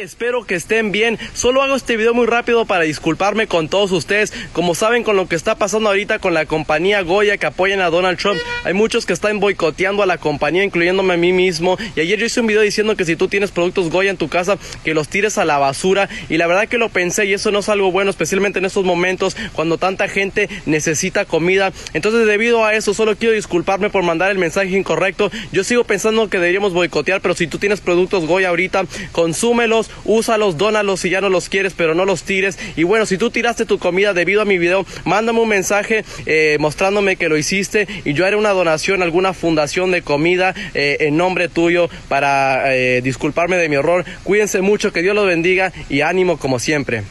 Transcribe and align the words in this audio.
espero 0.00 0.44
que 0.44 0.54
estén 0.54 0.92
bien. 0.92 1.18
Solo 1.34 1.62
hago 1.62 1.74
este 1.74 1.96
video 1.96 2.14
muy 2.14 2.26
rápido 2.26 2.66
para 2.66 2.84
disculparme 2.84 3.46
con 3.46 3.68
todos 3.68 3.92
ustedes. 3.92 4.32
Como 4.52 4.74
saben 4.74 5.02
con 5.02 5.16
lo 5.16 5.28
que 5.28 5.36
está 5.36 5.56
pasando 5.56 5.88
ahorita 5.88 6.18
con 6.18 6.34
la 6.34 6.46
compañía 6.46 7.02
Goya 7.02 7.38
que 7.38 7.46
apoyan 7.46 7.80
a 7.80 7.90
Donald 7.90 8.18
Trump, 8.18 8.38
hay 8.64 8.74
muchos 8.74 9.06
que 9.06 9.12
están 9.12 9.40
boicoteando 9.40 10.02
a 10.02 10.06
la 10.06 10.18
compañía, 10.18 10.64
incluyéndome 10.64 11.14
a 11.14 11.16
mí 11.16 11.32
mismo. 11.32 11.78
Y 11.94 12.00
ayer 12.00 12.18
yo 12.18 12.26
hice 12.26 12.40
un 12.40 12.46
video 12.46 12.62
diciendo 12.62 12.96
que 12.96 13.04
si 13.04 13.16
tú 13.16 13.28
tienes 13.28 13.50
productos 13.50 13.90
Goya 13.90 14.10
en 14.10 14.16
tu 14.16 14.28
casa, 14.28 14.58
que 14.84 14.94
los 14.94 15.08
tires 15.08 15.38
a 15.38 15.44
la 15.44 15.58
basura. 15.58 16.08
Y 16.28 16.36
la 16.36 16.46
verdad 16.46 16.68
que 16.68 16.78
lo 16.78 16.88
pensé 16.88 17.26
y 17.26 17.32
eso 17.32 17.50
no 17.50 17.60
es 17.60 17.68
algo 17.68 17.90
bueno, 17.90 18.10
especialmente 18.10 18.58
en 18.58 18.64
estos 18.64 18.84
momentos 18.84 19.36
cuando 19.52 19.78
tanta 19.78 20.08
gente 20.08 20.48
necesita 20.66 21.24
comida. 21.24 21.72
Entonces 21.94 22.26
debido 22.26 22.64
a 22.64 22.74
eso 22.74 22.94
solo 22.94 23.16
quiero 23.16 23.34
disculparme 23.34 23.90
por 23.90 24.02
mandar 24.02 24.30
el 24.30 24.38
mensaje 24.38 24.76
incorrecto. 24.76 25.30
Yo 25.52 25.64
sigo 25.64 25.84
pensando 25.84 26.28
que 26.28 26.38
deberíamos 26.38 26.72
boicotear, 26.72 27.20
pero 27.20 27.34
si 27.34 27.46
tú 27.46 27.58
tienes 27.58 27.80
productos 27.80 28.26
Goya 28.26 28.48
ahorita, 28.48 28.84
consúmelos, 29.12 29.85
úsalos, 30.04 30.56
dónalos 30.56 31.00
si 31.00 31.10
ya 31.10 31.20
no 31.20 31.28
los 31.28 31.48
quieres, 31.48 31.74
pero 31.74 31.94
no 31.94 32.04
los 32.04 32.22
tires. 32.22 32.58
Y 32.76 32.84
bueno, 32.84 33.06
si 33.06 33.18
tú 33.18 33.30
tiraste 33.30 33.66
tu 33.66 33.78
comida 33.78 34.14
debido 34.14 34.42
a 34.42 34.44
mi 34.44 34.58
video, 34.58 34.86
mándame 35.04 35.40
un 35.40 35.48
mensaje 35.48 36.04
eh, 36.26 36.56
mostrándome 36.60 37.16
que 37.16 37.28
lo 37.28 37.36
hiciste 37.36 37.86
y 38.04 38.12
yo 38.14 38.26
haré 38.26 38.36
una 38.36 38.50
donación 38.50 39.02
a 39.02 39.04
alguna 39.04 39.32
fundación 39.32 39.90
de 39.90 40.02
comida 40.02 40.54
eh, 40.74 40.98
en 41.00 41.16
nombre 41.16 41.48
tuyo 41.48 41.88
para 42.08 42.74
eh, 42.74 43.00
disculparme 43.02 43.56
de 43.56 43.68
mi 43.68 43.76
error. 43.76 44.04
Cuídense 44.24 44.60
mucho, 44.60 44.92
que 44.92 45.02
Dios 45.02 45.14
los 45.14 45.26
bendiga 45.26 45.72
y 45.88 46.00
ánimo 46.00 46.38
como 46.38 46.58
siempre. 46.58 47.04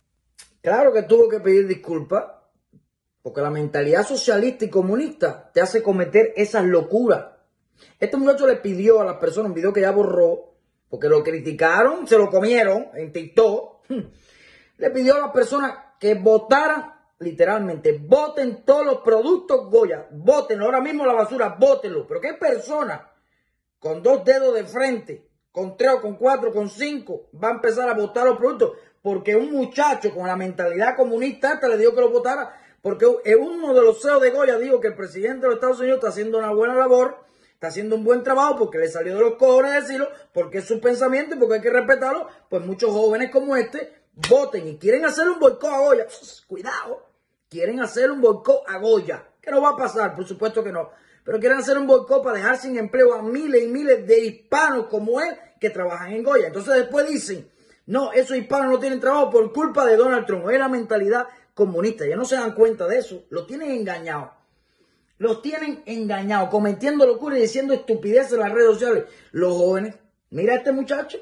Claro 0.61 0.93
que 0.93 1.03
tuvo 1.03 1.29
que 1.29 1.39
pedir 1.39 1.67
disculpas, 1.67 2.23
porque 3.21 3.41
la 3.41 3.51
mentalidad 3.51 4.07
socialista 4.07 4.65
y 4.65 4.69
comunista 4.69 5.51
te 5.53 5.61
hace 5.61 5.83
cometer 5.83 6.33
esas 6.35 6.65
locuras. 6.65 7.25
Este 7.99 8.17
muchacho 8.17 8.47
le 8.47 8.57
pidió 8.57 9.01
a 9.01 9.05
las 9.05 9.17
personas, 9.17 9.49
un 9.49 9.55
video 9.55 9.73
que 9.73 9.81
ya 9.81 9.91
borró, 9.91 10.54
porque 10.89 11.09
lo 11.09 11.23
criticaron, 11.23 12.07
se 12.07 12.17
lo 12.17 12.29
comieron 12.29 12.87
en 12.93 13.11
TikTok, 13.11 13.89
le 14.77 14.89
pidió 14.91 15.15
a 15.15 15.19
las 15.19 15.31
personas 15.31 15.73
que 15.99 16.15
votaran, 16.15 16.93
literalmente, 17.19 17.97
voten 17.97 18.63
todos 18.65 18.85
los 18.85 18.97
productos 18.97 19.69
Goya, 19.69 20.07
voten 20.11 20.61
ahora 20.61 20.81
mismo 20.81 21.05
la 21.05 21.13
basura, 21.13 21.55
votenlo. 21.59 22.05
Pero 22.07 22.21
qué 22.21 22.33
persona 22.33 23.11
con 23.79 24.03
dos 24.03 24.23
dedos 24.25 24.53
de 24.53 24.65
frente, 24.65 25.29
con 25.51 25.77
tres 25.77 25.91
o 25.93 26.01
con 26.01 26.15
cuatro, 26.17 26.51
con 26.51 26.69
cinco, 26.69 27.29
va 27.41 27.49
a 27.49 27.53
empezar 27.53 27.89
a 27.89 27.93
votar 27.93 28.25
los 28.25 28.37
productos, 28.37 28.73
porque 29.01 29.35
un 29.35 29.51
muchacho 29.51 30.13
con 30.13 30.27
la 30.27 30.35
mentalidad 30.35 30.95
comunista 30.95 31.53
hasta 31.53 31.67
le 31.67 31.77
dijo 31.77 31.95
que 31.95 32.01
lo 32.01 32.09
votara, 32.09 32.59
porque 32.81 33.05
uno 33.05 33.73
de 33.73 33.81
los 33.81 34.01
CEOs 34.01 34.21
de 34.21 34.31
Goya 34.31 34.57
dijo 34.57 34.79
que 34.79 34.89
el 34.89 34.95
presidente 34.95 35.41
de 35.41 35.47
los 35.47 35.55
Estados 35.55 35.79
Unidos 35.79 35.97
está 35.97 36.09
haciendo 36.09 36.37
una 36.37 36.51
buena 36.51 36.75
labor 36.75 37.25
está 37.65 37.71
haciendo 37.71 37.95
un 37.95 38.03
buen 38.03 38.23
trabajo 38.23 38.57
porque 38.57 38.77
le 38.77 38.87
salió 38.87 39.15
de 39.15 39.21
los 39.21 39.35
cojones 39.35 39.73
decirlo, 39.73 40.07
porque 40.33 40.59
es 40.59 40.65
su 40.65 40.79
pensamiento 40.79 41.35
y 41.35 41.39
porque 41.39 41.55
hay 41.55 41.61
que 41.61 41.71
respetarlo, 41.71 42.27
pues 42.49 42.63
muchos 42.63 42.91
jóvenes 42.91 43.31
como 43.31 43.55
este 43.55 44.03
voten 44.29 44.67
y 44.67 44.77
quieren 44.77 45.03
hacer 45.05 45.27
un 45.27 45.39
boicot 45.39 45.71
a 45.71 45.79
Goya. 45.79 46.07
Cuidado, 46.47 47.09
quieren 47.49 47.81
hacer 47.81 48.11
un 48.11 48.21
boicot 48.21 48.63
a 48.67 48.77
Goya, 48.77 49.27
que 49.41 49.49
no 49.49 49.61
va 49.61 49.69
a 49.69 49.77
pasar, 49.77 50.15
por 50.15 50.27
supuesto 50.27 50.63
que 50.63 50.71
no. 50.71 50.91
Pero 51.23 51.39
quieren 51.39 51.57
hacer 51.57 51.77
un 51.77 51.87
boicot 51.87 52.23
para 52.23 52.37
dejar 52.37 52.57
sin 52.57 52.77
empleo 52.77 53.15
a 53.15 53.23
miles 53.23 53.63
y 53.63 53.67
miles 53.67 54.05
de 54.05 54.19
hispanos 54.19 54.85
como 54.87 55.19
él 55.19 55.35
que 55.59 55.71
trabajan 55.71 56.11
en 56.11 56.23
Goya. 56.23 56.47
Entonces 56.47 56.75
después 56.75 57.07
dicen, 57.07 57.49
no, 57.87 58.13
esos 58.13 58.37
hispanos 58.37 58.71
no 58.71 58.79
tienen 58.79 58.99
trabajo 58.99 59.31
por 59.31 59.51
culpa 59.51 59.85
de 59.85 59.95
Donald 59.95 60.27
Trump. 60.27 60.47
Es 60.49 60.59
la 60.59 60.69
mentalidad 60.69 61.27
comunista. 61.55 62.05
Ya 62.05 62.15
no 62.15 62.25
se 62.25 62.35
dan 62.35 62.53
cuenta 62.53 62.85
de 62.87 62.99
eso. 62.99 63.23
Lo 63.29 63.47
tienen 63.47 63.71
engañado. 63.71 64.33
Los 65.17 65.41
tienen 65.41 65.81
engañados, 65.85 66.49
cometiendo 66.49 67.05
locura 67.05 67.37
y 67.37 67.41
diciendo 67.41 67.73
estupideces 67.73 68.33
en 68.33 68.39
las 68.39 68.51
redes 68.51 68.73
sociales. 68.73 69.05
Los 69.31 69.55
jóvenes, 69.55 69.95
mira 70.29 70.53
a 70.53 70.57
este 70.57 70.71
muchacho. 70.71 71.19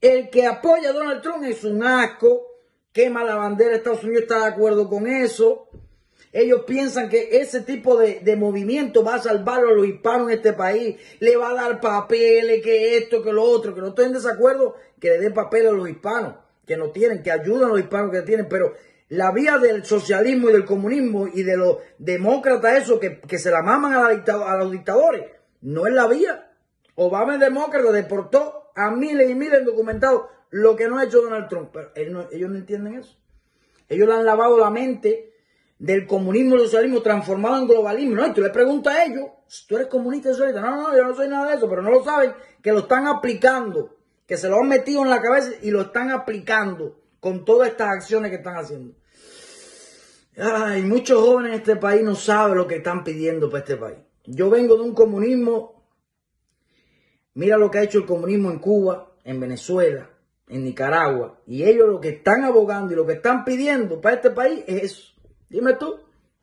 El 0.00 0.28
que 0.30 0.46
apoya 0.46 0.90
a 0.90 0.92
Donald 0.92 1.22
Trump 1.22 1.44
es 1.44 1.64
un 1.64 1.82
asco, 1.84 2.46
quema 2.92 3.24
la 3.24 3.36
bandera 3.36 3.70
de 3.70 3.76
Estados 3.76 4.04
Unidos, 4.04 4.22
está 4.22 4.40
de 4.40 4.46
acuerdo 4.46 4.88
con 4.88 5.06
eso. 5.06 5.68
Ellos 6.32 6.64
piensan 6.66 7.08
que 7.08 7.38
ese 7.40 7.62
tipo 7.62 7.96
de, 7.96 8.36
movimiento 8.36 9.02
va 9.02 9.14
a 9.14 9.22
salvar 9.22 9.60
a 9.60 9.72
los 9.72 9.86
hispanos 9.86 10.28
en 10.28 10.36
este 10.36 10.52
país, 10.52 10.96
le 11.20 11.36
va 11.36 11.50
a 11.50 11.54
dar 11.54 11.80
papeles, 11.80 12.62
que 12.62 12.98
esto, 12.98 13.22
que 13.22 13.32
lo 13.32 13.42
otro, 13.42 13.74
que 13.74 13.80
no 13.80 13.88
estoy 13.88 14.06
en 14.06 14.12
desacuerdo, 14.12 14.74
que 15.00 15.08
le 15.08 15.18
den 15.18 15.32
papeles 15.32 15.68
a 15.68 15.74
los 15.74 15.88
hispanos, 15.88 16.34
que 16.66 16.76
no 16.76 16.90
tienen, 16.90 17.22
que 17.22 17.30
ayudan 17.30 17.70
a 17.70 17.72
los 17.72 17.80
hispanos 17.80 18.10
que 18.10 18.20
tienen, 18.22 18.48
pero 18.50 18.74
la 19.08 19.30
vía 19.30 19.58
del 19.58 19.84
socialismo 19.84 20.50
y 20.50 20.52
del 20.52 20.64
comunismo 20.64 21.28
y 21.32 21.42
de 21.42 21.56
los 21.56 21.78
demócratas, 21.98 22.82
eso 22.82 22.98
que, 22.98 23.20
se 23.38 23.50
la 23.50 23.62
maman 23.62 23.94
a, 23.94 24.06
a, 24.06 24.56
los 24.56 24.72
dictadores, 24.72 25.24
no 25.60 25.86
es 25.86 25.94
la 25.94 26.06
vía. 26.08 26.50
Obama 26.96 27.34
es 27.34 27.40
demócrata, 27.40 27.92
deportó 27.92 28.70
a 28.74 28.90
miles 28.90 29.30
y 29.30 29.34
miles 29.34 29.64
documentados, 29.64 30.22
lo 30.50 30.74
que 30.74 30.88
no 30.88 30.98
ha 30.98 31.04
hecho 31.04 31.22
Donald 31.22 31.48
Trump. 31.48 31.70
Pero 31.72 31.90
ellos 32.32 32.50
no, 32.50 32.56
entienden 32.56 32.94
eso. 32.94 33.16
Ellos 33.88 34.08
le 34.08 34.14
han 34.14 34.24
lavado 34.24 34.58
la 34.58 34.70
mente 34.70 35.32
del 35.78 36.06
comunismo 36.06 36.56
y 36.56 36.60
socialismo 36.60 37.02
transformado 37.02 37.58
en 37.58 37.68
globalismo. 37.68 38.16
No, 38.16 38.26
y 38.26 38.32
tú 38.32 38.40
le 38.40 38.50
preguntas 38.50 38.94
a 38.94 39.04
ellos, 39.04 39.26
tú 39.68 39.76
eres 39.76 39.88
comunista 39.88 40.30
y 40.30 40.32
socialista. 40.32 40.62
No, 40.62 40.76
no, 40.76 40.96
yo 40.96 41.04
no 41.04 41.14
soy 41.14 41.28
nada 41.28 41.50
de 41.50 41.56
eso, 41.56 41.68
pero 41.68 41.82
no 41.82 41.90
lo 41.90 42.02
saben, 42.02 42.32
que 42.60 42.72
lo 42.72 42.80
están 42.80 43.06
aplicando, 43.06 43.94
que 44.26 44.36
se 44.36 44.48
lo 44.48 44.56
han 44.56 44.68
metido 44.68 45.02
en 45.02 45.10
la 45.10 45.22
cabeza 45.22 45.52
y 45.62 45.70
lo 45.70 45.82
están 45.82 46.10
aplicando 46.10 46.96
con 47.26 47.44
todas 47.44 47.70
estas 47.70 47.88
acciones 47.88 48.30
que 48.30 48.36
están 48.36 48.54
haciendo. 48.54 48.94
Ay, 50.36 50.82
muchos 50.82 51.20
jóvenes 51.20 51.54
en 51.54 51.58
este 51.58 51.74
país 51.74 52.04
no 52.04 52.14
saben 52.14 52.56
lo 52.56 52.68
que 52.68 52.76
están 52.76 53.02
pidiendo 53.02 53.50
para 53.50 53.64
este 53.64 53.76
país. 53.76 53.98
Yo 54.26 54.48
vengo 54.48 54.76
de 54.76 54.82
un 54.82 54.94
comunismo. 54.94 55.90
Mira 57.34 57.58
lo 57.58 57.68
que 57.68 57.78
ha 57.78 57.82
hecho 57.82 57.98
el 57.98 58.06
comunismo 58.06 58.48
en 58.52 58.60
Cuba, 58.60 59.16
en 59.24 59.40
Venezuela, 59.40 60.08
en 60.46 60.62
Nicaragua. 60.62 61.40
Y 61.48 61.64
ellos 61.64 61.88
lo 61.88 62.00
que 62.00 62.10
están 62.10 62.44
abogando 62.44 62.92
y 62.92 62.96
lo 62.96 63.04
que 63.04 63.14
están 63.14 63.44
pidiendo 63.44 64.00
para 64.00 64.14
este 64.14 64.30
país 64.30 64.62
es 64.68 64.82
eso. 64.84 65.12
Dime 65.48 65.74
tú. 65.74 65.98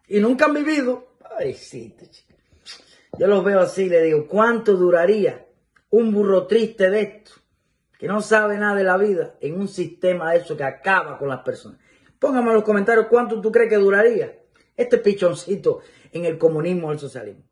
Y 0.09 0.19
nunca 0.19 0.47
han 0.47 0.53
vivido. 0.53 1.15
Ay, 1.39 1.53
sí, 1.53 1.95
Yo 3.17 3.27
los 3.27 3.41
veo 3.41 3.61
así 3.61 3.83
y 3.83 3.89
le 3.89 4.01
digo, 4.01 4.27
¿cuánto 4.27 4.73
duraría 4.73 5.47
un 5.91 6.11
burro 6.11 6.45
triste 6.45 6.89
de 6.89 7.01
esto? 7.03 7.31
Que 8.03 8.09
no 8.09 8.19
sabe 8.19 8.58
nada 8.58 8.75
de 8.75 8.84
la 8.84 8.97
vida 8.97 9.36
en 9.40 9.58
un 9.58 9.69
sistema 9.69 10.34
de 10.34 10.40
eso 10.40 10.58
que 10.58 10.66
acaba 10.66 11.18
con 11.18 11.30
las 11.30 11.40
personas. 11.40 11.80
Póngame 12.19 12.50
en 12.50 12.56
los 12.56 12.66
comentarios 12.66 13.08
cuánto 13.09 13.40
tú 13.40 13.50
crees 13.50 13.69
que 13.69 13.78
duraría 13.78 14.40
este 14.75 14.97
pichoncito 14.97 15.80
en 16.12 16.25
el 16.25 16.38
comunismo 16.38 16.90
o 16.90 16.92
el 16.92 17.00
socialismo. 17.00 17.46